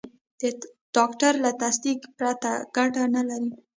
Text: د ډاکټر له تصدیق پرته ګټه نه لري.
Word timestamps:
د 0.41 0.43
ډاکټر 0.95 1.33
له 1.43 1.51
تصدیق 1.61 1.99
پرته 2.17 2.51
ګټه 2.77 3.03
نه 3.15 3.21
لري. 3.29 3.51